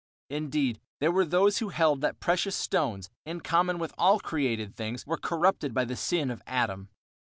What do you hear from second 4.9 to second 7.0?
were corrupted by the sin of Adam.